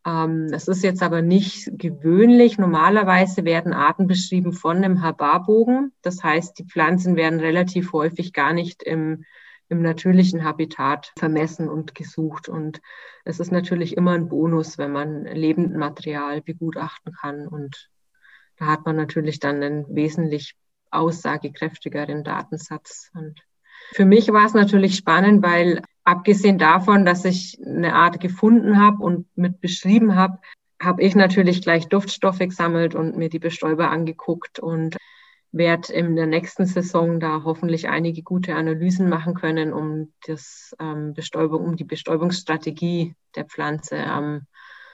[0.07, 2.59] Ähm, das ist jetzt aber nicht gewöhnlich.
[2.59, 5.93] Normalerweise werden Arten beschrieben von einem Herbarbogen.
[6.03, 9.25] Das heißt, die Pflanzen werden relativ häufig gar nicht im,
[9.69, 12.49] im natürlichen Habitat vermessen und gesucht.
[12.49, 12.81] Und
[13.25, 17.49] es ist natürlich immer ein Bonus, wenn man lebenden Material begutachten kann.
[17.49, 17.91] Und
[18.59, 20.55] da hat man natürlich dann einen wesentlich
[20.93, 23.11] aussagekräftigeren Datensatz.
[23.13, 23.41] Und
[23.93, 29.03] für mich war es natürlich spannend, weil abgesehen davon, dass ich eine Art gefunden habe
[29.03, 30.39] und mit beschrieben habe,
[30.81, 34.97] habe ich natürlich gleich Duftstoffe gesammelt und mir die Bestäuber angeguckt und
[35.51, 41.15] werde in der nächsten Saison da hoffentlich einige gute Analysen machen können, um das ähm,
[41.15, 44.47] Bestäubung, um die Bestäubungsstrategie der Pflanze ähm,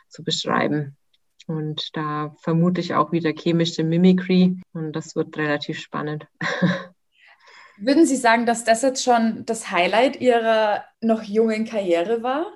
[0.09, 0.97] zu beschreiben.
[1.47, 6.27] Und da vermute ich auch wieder chemische Mimicry und das wird relativ spannend.
[7.79, 12.47] Würden Sie sagen, dass das jetzt schon das Highlight Ihrer noch jungen Karriere war?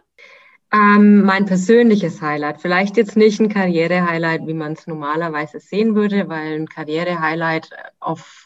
[0.73, 2.61] Ähm, mein persönliches Highlight.
[2.61, 8.46] Vielleicht jetzt nicht ein Karriere-Highlight, wie man es normalerweise sehen würde, weil ein Karriere-Highlight auf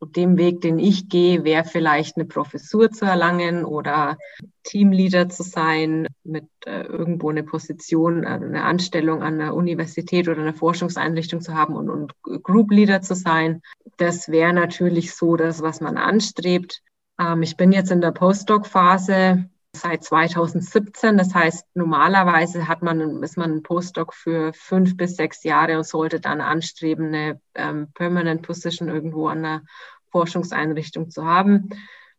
[0.00, 4.18] dem Weg, den ich gehe, wäre vielleicht eine Professur zu erlangen oder
[4.62, 10.42] Teamleader zu sein, mit äh, irgendwo eine Position, äh, eine Anstellung an einer Universität oder
[10.42, 12.70] einer Forschungseinrichtung zu haben und, und Group
[13.02, 13.62] zu sein.
[13.96, 16.82] Das wäre natürlich so das, was man anstrebt.
[17.18, 19.48] Ähm, ich bin jetzt in der Postdoc-Phase
[19.80, 21.16] seit 2017.
[21.16, 25.86] Das heißt, normalerweise hat man, ist man ein Postdoc für fünf bis sechs Jahre und
[25.86, 29.62] sollte dann anstreben, eine ähm, Permanent Position irgendwo an einer
[30.10, 31.68] Forschungseinrichtung zu haben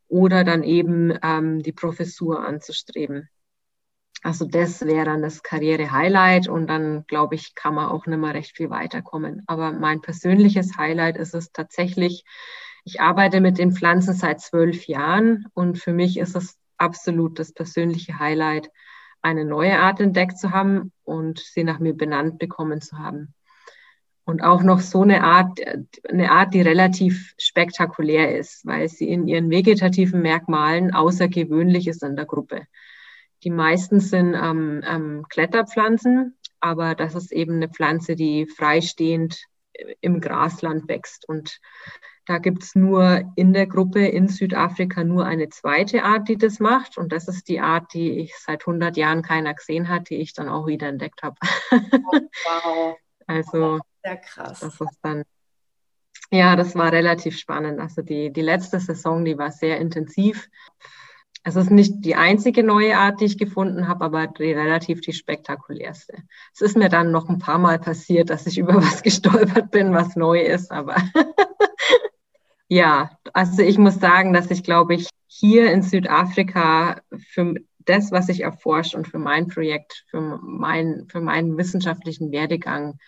[0.08, 3.30] oder dann eben ähm, die Professur anzustreben.
[4.24, 8.34] Also das wäre dann das Karriere-Highlight und dann, glaube ich, kann man auch nicht mehr
[8.34, 9.44] recht viel weiterkommen.
[9.46, 12.24] Aber mein persönliches Highlight ist es tatsächlich,
[12.84, 17.54] ich arbeite mit den Pflanzen seit zwölf Jahren und für mich ist es absolut das
[17.54, 18.70] persönliche Highlight,
[19.22, 23.34] eine neue Art entdeckt zu haben und sie nach mir benannt bekommen zu haben.
[24.26, 25.60] Und auch noch so eine Art,
[26.10, 32.18] eine Art, die relativ spektakulär ist, weil sie in ihren vegetativen Merkmalen außergewöhnlich ist in
[32.18, 32.68] der Gruppe.
[33.44, 39.46] Die meisten sind ähm, ähm, Kletterpflanzen, aber das ist eben eine Pflanze, die freistehend
[40.02, 41.28] im Grasland wächst.
[41.30, 41.60] Und
[42.28, 46.60] Da gibt es nur in der Gruppe in Südafrika nur eine zweite Art, die das
[46.60, 46.98] macht.
[46.98, 50.34] Und das ist die Art, die ich seit 100 Jahren keiner gesehen hat, die ich
[50.34, 51.38] dann auch wieder entdeckt habe.
[51.72, 52.98] wow.
[53.30, 54.62] Also, sehr krass.
[54.62, 55.24] Das ist dann,
[56.32, 57.82] ja, das war relativ spannend.
[57.82, 60.48] Also die, die letzte Saison, die war sehr intensiv.
[61.44, 65.12] Es ist nicht die einzige neue Art, die ich gefunden habe, aber die relativ die
[65.12, 66.24] spektakulärste.
[66.54, 69.94] Es ist mir dann noch ein paar Mal passiert, dass ich über was gestolpert bin,
[69.94, 70.96] was neu ist, aber
[72.68, 77.02] ja, also ich muss sagen, dass ich glaube ich hier in Südafrika
[77.32, 77.56] für
[77.88, 83.00] das, was ich erforscht und für mein Projekt, für, mein, für meinen wissenschaftlichen Werdegang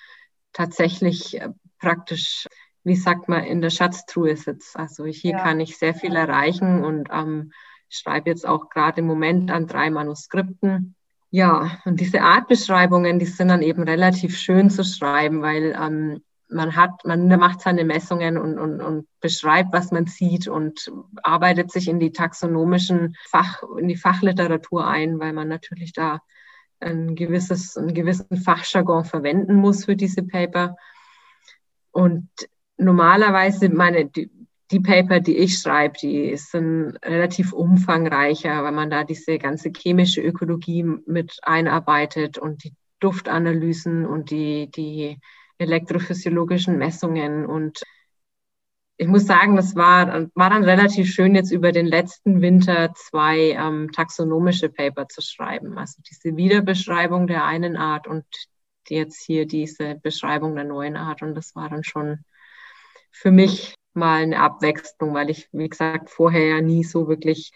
[0.54, 2.48] tatsächlich äh, praktisch,
[2.84, 4.80] wie sagt man, in der Schatztruhe sitze.
[4.80, 5.44] Also hier ja.
[5.44, 7.52] kann ich sehr viel erreichen und ähm,
[7.90, 10.96] schreibe jetzt auch gerade im Moment an drei Manuskripten.
[11.32, 16.76] Ja, und diese Artbeschreibungen, die sind dann eben relativ schön zu schreiben, weil ähm, man
[16.76, 20.92] hat, man macht seine Messungen und, und, und beschreibt, was man sieht und
[21.24, 26.22] arbeitet sich in die taxonomischen Fach, in die Fachliteratur ein, weil man natürlich da
[26.80, 30.76] ein gewisses, einen gewissen Fachjargon verwenden muss für diese Paper.
[31.92, 32.30] Und
[32.78, 34.32] normalerweise meine, die,
[34.72, 40.22] die Paper, die ich schreibe, die sind relativ umfangreicher, weil man da diese ganze chemische
[40.22, 45.20] Ökologie mit einarbeitet und die Duftanalysen und die, die
[45.60, 47.46] elektrophysiologischen Messungen.
[47.46, 47.82] Und
[48.98, 53.52] ich muss sagen, das war, war dann relativ schön, jetzt über den letzten Winter zwei
[53.52, 55.78] ähm, taxonomische Paper zu schreiben.
[55.78, 58.26] Also diese Wiederbeschreibung der einen Art und
[58.88, 61.22] jetzt hier diese Beschreibung der neuen Art.
[61.22, 62.26] Und das war dann schon
[63.12, 67.52] für mich mal eine Abwechslung, weil ich, wie gesagt, vorher ja nie so wirklich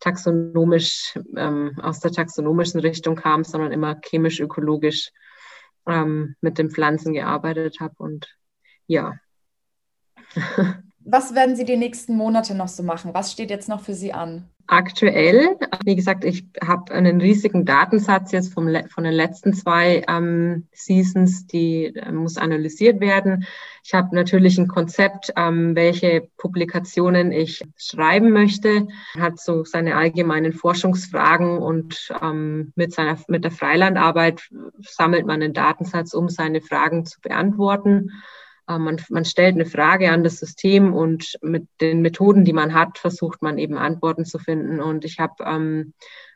[0.00, 5.10] taxonomisch ähm, aus der taxonomischen Richtung kam, sondern immer chemisch-ökologisch
[5.86, 7.94] ähm, mit den Pflanzen gearbeitet habe.
[7.98, 8.28] Und
[8.86, 9.14] ja.
[11.08, 13.14] Was werden Sie die nächsten Monate noch so machen?
[13.14, 14.48] Was steht jetzt noch für Sie an?
[14.66, 20.66] Aktuell, wie gesagt, ich habe einen riesigen Datensatz jetzt vom, von den letzten zwei ähm,
[20.72, 23.46] Seasons, die äh, muss analysiert werden.
[23.84, 28.88] Ich habe natürlich ein Konzept, ähm, welche Publikationen ich schreiben möchte.
[29.16, 35.54] Hat so seine allgemeinen Forschungsfragen und ähm, mit seiner mit der Freilandarbeit sammelt man einen
[35.54, 38.10] Datensatz, um seine Fragen zu beantworten.
[38.68, 42.74] Äh, man, man stellt eine Frage an das System und mit den Methoden, die man
[42.74, 44.80] hat, versucht man eben Antworten zu finden.
[44.80, 45.92] Und ich habe ähm,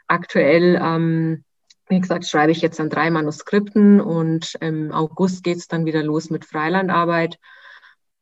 [0.07, 1.45] aktuell, ähm,
[1.89, 6.03] wie gesagt, schreibe ich jetzt an drei Manuskripten und im August geht es dann wieder
[6.03, 7.39] los mit Freilandarbeit.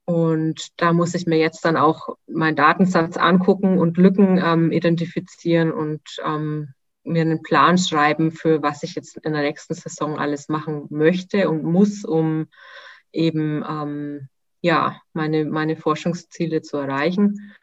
[0.04, 5.70] Und da muss ich mir jetzt dann auch meinen Datensatz angucken und Lücken ähm, identifizieren
[5.70, 6.72] und ähm,
[7.04, 11.50] mir einen Plan schreiben, für was ich jetzt in der nächsten Saison alles machen möchte
[11.50, 12.46] und muss, um
[13.12, 14.28] eben ähm,
[14.60, 17.54] ja, meine, meine Forschungsziele zu erreichen.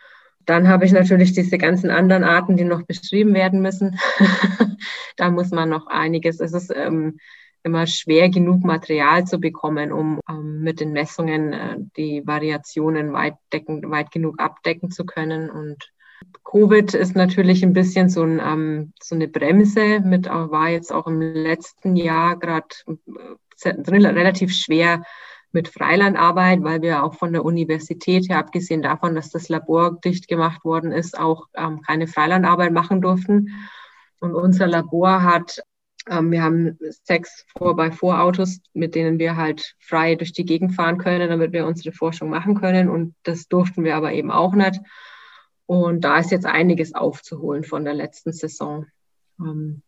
[0.45, 3.99] Dann habe ich natürlich diese ganzen anderen Arten, die noch beschrieben werden müssen.
[5.17, 6.39] da muss man noch einiges.
[6.39, 7.17] Es ist ähm,
[7.63, 13.36] immer schwer genug Material zu bekommen, um ähm, mit den Messungen äh, die Variationen weit,
[13.51, 15.49] decken, weit genug abdecken zu können.
[15.49, 15.91] Und
[16.43, 21.08] Covid ist natürlich ein bisschen so, ein, ähm, so eine Bremse mit, war jetzt auch
[21.08, 22.67] im letzten Jahr gerade
[23.63, 25.01] äh, relativ schwer
[25.55, 30.27] mit Freilandarbeit, weil wir auch von der Universität her, abgesehen davon, dass das Labor dicht
[30.27, 33.51] gemacht worden ist, auch ähm, keine Freilandarbeit machen durften.
[34.19, 35.61] Und unser Labor hat,
[36.09, 41.29] ähm, wir haben sechs 4x4-Autos, mit denen wir halt frei durch die Gegend fahren können,
[41.29, 42.89] damit wir unsere Forschung machen können.
[42.89, 44.81] Und das durften wir aber eben auch nicht.
[45.67, 48.87] Und da ist jetzt einiges aufzuholen von der letzten Saison.
[49.39, 49.83] Ähm,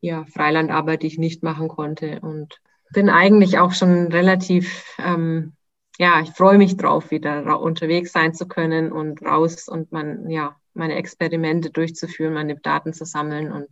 [0.00, 2.20] ja, Freilandarbeit, die ich nicht machen konnte.
[2.20, 5.52] Und bin eigentlich auch schon relativ, ähm,
[5.98, 10.56] ja, ich freue mich drauf, wieder unterwegs sein zu können und raus und man, ja,
[10.74, 13.68] meine Experimente durchzuführen, meine Daten zu sammeln und.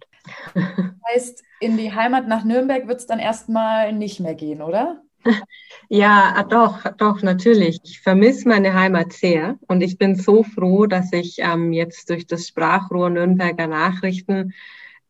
[1.09, 5.03] heißt, in die Heimat nach Nürnberg wird es dann erstmal nicht mehr gehen, oder?
[5.89, 7.79] Ja, doch, doch, natürlich.
[7.85, 12.27] Ich vermisse meine Heimat sehr und ich bin so froh, dass ich ähm, jetzt durch
[12.27, 14.55] das Sprachrohr Nürnberger Nachrichten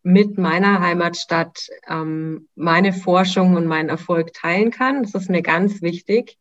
[0.04, 5.02] mit meiner Heimatstadt ähm, meine Forschung und meinen Erfolg teilen kann.
[5.02, 6.38] Das ist mir ganz wichtig.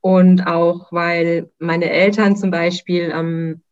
[0.00, 3.62] Und auch, weil meine Eltern zum Beispiel, ähm,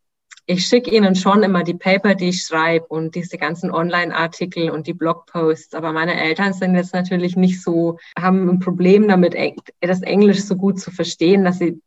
[0.46, 4.88] ich schicke ihnen schon immer die Paper, die ich schreibe und diese ganzen Online-Artikel und
[4.88, 5.74] die Blogposts.
[5.74, 9.36] Aber meine Eltern sind jetzt natürlich nicht so, haben ein Problem damit,
[9.80, 11.80] das Englisch so gut zu verstehen, dass sie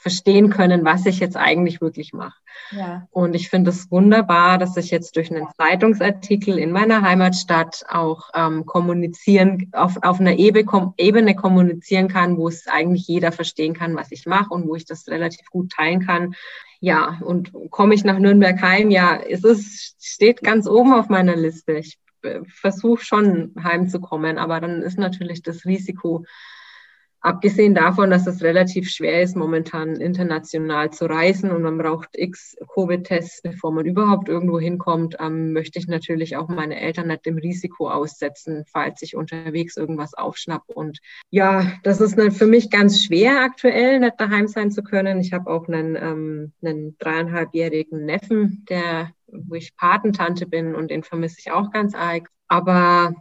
[0.00, 2.38] verstehen können, was ich jetzt eigentlich wirklich mache.
[2.70, 3.06] Ja.
[3.10, 8.30] Und ich finde es wunderbar, dass ich jetzt durch einen Zeitungsartikel in meiner Heimatstadt auch
[8.34, 14.10] ähm, kommunizieren, auf, auf einer Ebene kommunizieren kann, wo es eigentlich jeder verstehen kann, was
[14.10, 16.34] ich mache und wo ich das relativ gut teilen kann.
[16.80, 18.90] Ja, und komme ich nach Nürnberg heim?
[18.90, 21.72] Ja, es ist, steht ganz oben auf meiner Liste.
[21.72, 26.24] Ich äh, versuche schon heimzukommen, aber dann ist natürlich das Risiko,
[27.22, 32.56] Abgesehen davon, dass es relativ schwer ist, momentan international zu reisen und man braucht x
[32.72, 37.36] Covid-Tests, bevor man überhaupt irgendwo hinkommt, ähm, möchte ich natürlich auch meine Eltern nicht dem
[37.36, 40.62] Risiko aussetzen, falls ich unterwegs irgendwas aufschnapp.
[40.68, 45.20] Und ja, das ist für mich ganz schwer aktuell, nicht daheim sein zu können.
[45.20, 51.02] Ich habe auch einen, ähm, einen dreieinhalbjährigen Neffen, der, wo ich Patentante bin und den
[51.02, 52.30] vermisse ich auch ganz arg.
[52.48, 53.14] Aber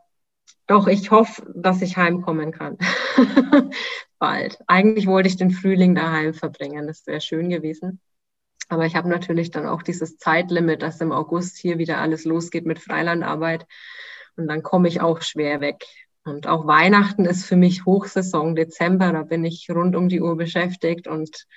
[0.69, 2.77] doch, ich hoffe, dass ich heimkommen kann.
[4.19, 4.59] Bald.
[4.67, 6.85] Eigentlich wollte ich den Frühling daheim verbringen.
[6.85, 7.99] Das wäre schön gewesen.
[8.67, 12.67] Aber ich habe natürlich dann auch dieses Zeitlimit, dass im August hier wieder alles losgeht
[12.67, 13.65] mit Freilandarbeit.
[14.37, 15.85] Und dann komme ich auch schwer weg.
[16.23, 19.11] Und auch Weihnachten ist für mich Hochsaison, Dezember.
[19.11, 21.47] Da bin ich rund um die Uhr beschäftigt und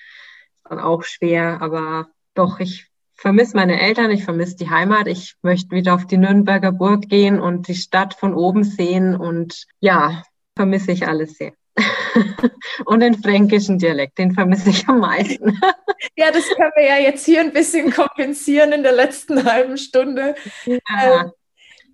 [0.64, 1.60] dann auch schwer.
[1.60, 2.90] Aber doch, ich
[3.22, 7.40] vermisse meine Eltern, ich vermisse die Heimat, ich möchte wieder auf die Nürnberger Burg gehen
[7.40, 10.24] und die Stadt von oben sehen und ja,
[10.56, 11.52] vermisse ich alles sehr.
[12.84, 15.56] und den fränkischen Dialekt, den vermisse ich am meisten.
[16.16, 20.34] ja, das können wir ja jetzt hier ein bisschen kompensieren in der letzten halben Stunde.
[20.66, 20.78] Ja.
[21.00, 21.30] Ähm,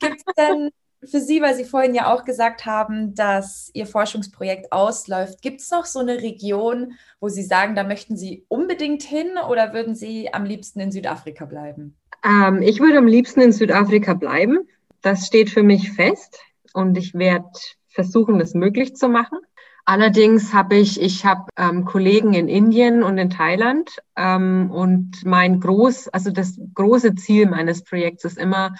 [0.00, 0.70] Gibt es denn
[1.04, 5.70] für Sie, weil Sie vorhin ja auch gesagt haben, dass Ihr Forschungsprojekt ausläuft, gibt es
[5.70, 10.32] noch so eine Region, wo Sie sagen, da möchten Sie unbedingt hin oder würden Sie
[10.32, 11.96] am liebsten in Südafrika bleiben?
[12.24, 14.68] Ähm, ich würde am liebsten in Südafrika bleiben.
[15.02, 16.40] Das steht für mich fest
[16.72, 17.46] und ich werde
[17.88, 19.38] versuchen, das möglich zu machen.
[19.84, 25.60] Allerdings habe ich, ich habe ähm, Kollegen in Indien und in Thailand ähm, und mein
[25.60, 28.74] groß, also das große Ziel meines Projekts ist immer,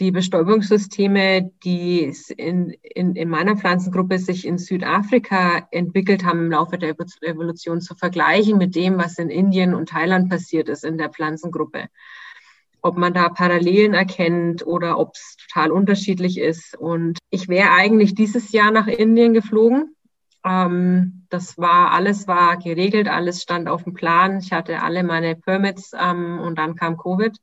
[0.00, 6.78] die Bestäubungssysteme, die in, in, in meiner Pflanzengruppe sich in Südafrika entwickelt haben im Laufe
[6.78, 11.10] der Evolution zu vergleichen mit dem, was in Indien und Thailand passiert ist in der
[11.10, 11.88] Pflanzengruppe.
[12.80, 16.74] Ob man da Parallelen erkennt oder ob es total unterschiedlich ist.
[16.78, 19.94] Und ich wäre eigentlich dieses Jahr nach Indien geflogen.
[20.46, 24.38] Ähm, das war, alles war geregelt, alles stand auf dem Plan.
[24.38, 27.36] Ich hatte alle meine Permits ähm, und dann kam Covid.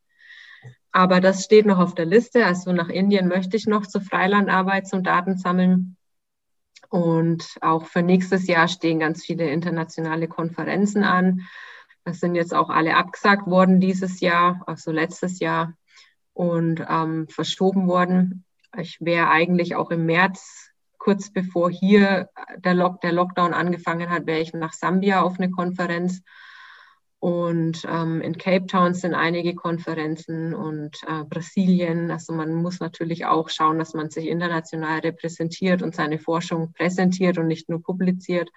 [0.98, 2.44] Aber das steht noch auf der Liste.
[2.44, 5.96] Also nach Indien möchte ich noch zur Freilandarbeit zum Datensammeln.
[6.90, 11.42] Und auch für nächstes Jahr stehen ganz viele internationale Konferenzen an.
[12.04, 15.74] Das sind jetzt auch alle abgesagt worden dieses Jahr, also letztes Jahr
[16.34, 18.44] und ähm, verschoben worden.
[18.76, 24.26] Ich wäre eigentlich auch im März, kurz bevor hier der, Lock, der Lockdown angefangen hat,
[24.26, 26.24] wäre ich nach Sambia auf eine Konferenz
[27.20, 32.12] und ähm, in Cape Town sind einige Konferenzen und äh, Brasilien.
[32.12, 37.40] Also man muss natürlich auch schauen, dass man sich international repräsentiert und seine Forschung präsentiert
[37.40, 38.50] und nicht nur publiziert.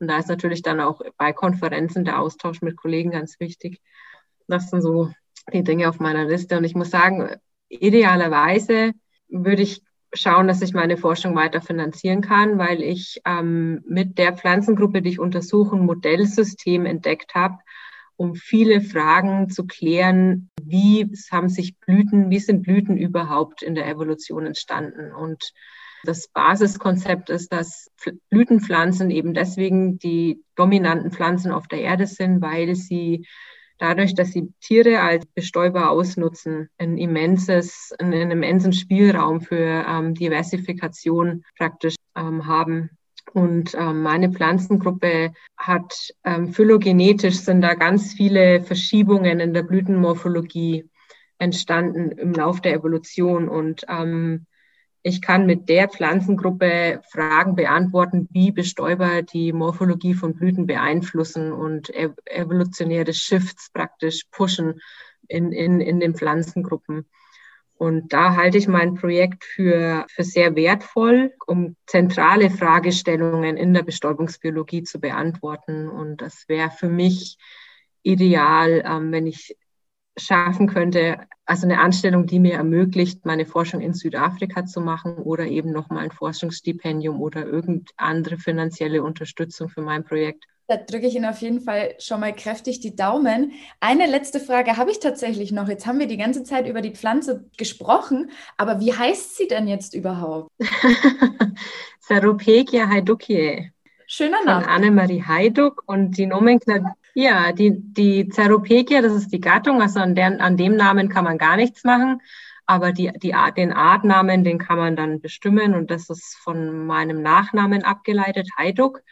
[0.00, 3.80] Und da ist natürlich dann auch bei Konferenzen der Austausch mit Kollegen ganz wichtig.
[4.48, 5.12] Das sind so
[5.52, 6.56] die Dinge auf meiner Liste.
[6.58, 7.36] Und ich muss sagen,
[7.68, 8.92] idealerweise
[9.28, 14.36] würde ich schauen, dass ich meine Forschung weiter finanzieren kann, weil ich ähm, mit der
[14.36, 17.58] Pflanzengruppe, die ich untersuche, ein Modellsystem entdeckt habe,
[18.20, 23.88] um viele Fragen zu klären, wie haben sich Blüten, wie sind Blüten überhaupt in der
[23.88, 25.10] Evolution entstanden?
[25.10, 25.54] Und
[26.04, 27.90] das Basiskonzept ist, dass
[28.28, 33.26] Blütenpflanzen eben deswegen die dominanten Pflanzen auf der Erde sind, weil sie
[33.78, 41.42] dadurch, dass sie Tiere als Bestäuber ausnutzen, ein immenses, einen immensen Spielraum für ähm, Diversifikation
[41.56, 42.90] praktisch ähm, haben.
[43.32, 50.88] Und ähm, meine Pflanzengruppe hat ähm, phylogenetisch sind da ganz viele Verschiebungen in der Blütenmorphologie
[51.38, 53.48] entstanden im Lauf der Evolution.
[53.48, 54.46] Und ähm,
[55.02, 61.90] ich kann mit der Pflanzengruppe Fragen beantworten, wie Bestäuber die Morphologie von Blüten beeinflussen und
[62.26, 64.80] evolutionäre Shifts praktisch pushen
[65.28, 67.06] in, in, in den Pflanzengruppen.
[67.80, 73.82] Und da halte ich mein Projekt für, für sehr wertvoll, um zentrale Fragestellungen in der
[73.82, 75.88] Bestäubungsbiologie zu beantworten.
[75.88, 77.38] Und das wäre für mich
[78.02, 79.56] ideal, ähm, wenn ich
[80.18, 85.46] schaffen könnte, also eine Anstellung, die mir ermöglicht, meine Forschung in Südafrika zu machen oder
[85.46, 90.44] eben nochmal ein Forschungsstipendium oder irgendeine andere finanzielle Unterstützung für mein Projekt.
[90.70, 93.54] Da drücke ich Ihnen auf jeden Fall schon mal kräftig die Daumen.
[93.80, 95.66] Eine letzte Frage habe ich tatsächlich noch.
[95.68, 99.66] Jetzt haben wir die ganze Zeit über die Pflanze gesprochen, aber wie heißt sie denn
[99.66, 100.48] jetzt überhaupt?
[101.98, 103.72] Sarupegia haidukiae.
[104.06, 104.62] Schöner Name.
[104.62, 109.98] Von Annemarie Haiduk und die Nomenklatur, Ja, die, die Ceropegia, das ist die Gattung, also
[109.98, 112.22] an, der, an dem Namen kann man gar nichts machen,
[112.66, 116.86] aber die, die Art, den Artnamen, den kann man dann bestimmen und das ist von
[116.86, 119.02] meinem Nachnamen abgeleitet, Heiduk.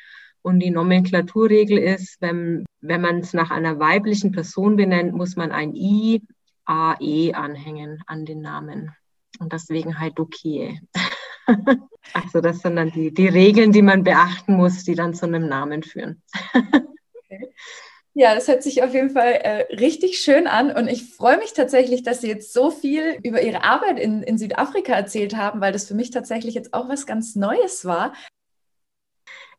[0.42, 5.52] Und die Nomenklaturregel ist, wenn, wenn man es nach einer weiblichen Person benennt, muss man
[5.52, 6.22] ein I,
[6.64, 8.94] A, E anhängen an den Namen.
[9.38, 10.80] Und deswegen Haidukie.
[12.14, 15.48] also das sind dann die, die Regeln, die man beachten muss, die dann zu einem
[15.48, 16.22] Namen führen.
[18.14, 21.52] Ja, das hört sich auf jeden Fall äh, richtig schön an und ich freue mich
[21.52, 25.72] tatsächlich, dass Sie jetzt so viel über Ihre Arbeit in, in Südafrika erzählt haben, weil
[25.72, 28.12] das für mich tatsächlich jetzt auch was ganz Neues war.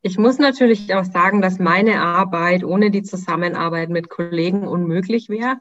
[0.01, 5.59] Ich muss natürlich auch sagen, dass meine Arbeit ohne die Zusammenarbeit mit Kollegen unmöglich wäre.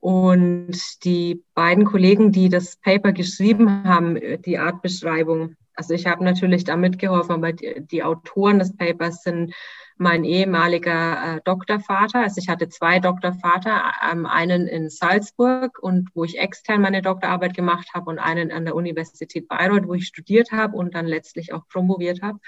[0.00, 6.64] Und die beiden Kollegen, die das Paper geschrieben haben, die Artbeschreibung, also ich habe natürlich
[6.64, 9.54] da mitgeholfen, aber die, die Autoren des Papers sind
[9.96, 12.20] mein ehemaliger äh, Doktorvater.
[12.20, 17.54] Also ich hatte zwei Doktorvater, ähm, einen in Salzburg und wo ich extern meine Doktorarbeit
[17.54, 21.52] gemacht habe und einen an der Universität Bayreuth, wo ich studiert habe und dann letztlich
[21.52, 22.40] auch promoviert habe.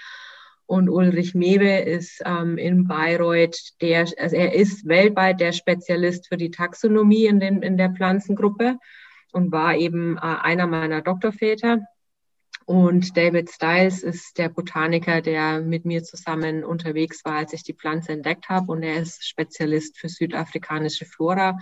[0.73, 6.39] Und Ulrich Mewe ist ähm, in Bayreuth der, also er ist weltweit der Spezialist für
[6.39, 8.79] die Taxonomie in, den, in der Pflanzengruppe
[9.33, 11.83] und war eben äh, einer meiner Doktorväter.
[12.65, 17.75] Und David Stiles ist der Botaniker, der mit mir zusammen unterwegs war, als ich die
[17.75, 18.73] Pflanze entdeckt habe.
[18.73, 21.59] Und er ist Spezialist für südafrikanische Flora.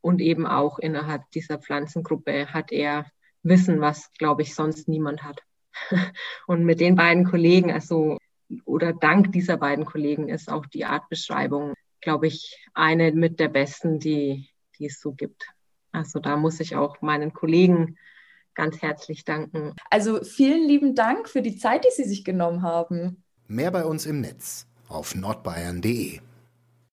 [0.00, 3.04] Und eben auch innerhalb dieser Pflanzengruppe hat er
[3.42, 5.42] Wissen, was, glaube ich, sonst niemand hat.
[6.46, 8.16] Und mit den beiden Kollegen, also
[8.64, 13.98] oder dank dieser beiden Kollegen ist auch die Artbeschreibung, glaube ich, eine mit der besten,
[13.98, 15.46] die, die es so gibt.
[15.92, 17.96] Also da muss ich auch meinen Kollegen
[18.54, 19.74] ganz herzlich danken.
[19.90, 23.22] Also vielen lieben Dank für die Zeit, die Sie sich genommen haben.
[23.48, 26.20] Mehr bei uns im Netz auf nordbayern.de.